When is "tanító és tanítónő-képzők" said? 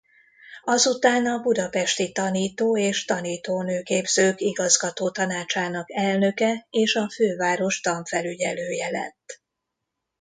2.11-4.39